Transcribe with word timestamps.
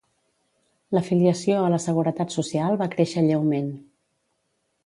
L'afiliació 0.97 1.59
a 1.65 1.69
la 1.75 1.81
Seguretat 1.85 2.35
Social 2.39 2.81
va 2.83 2.91
créixer 2.97 3.27
lleument. 3.29 3.73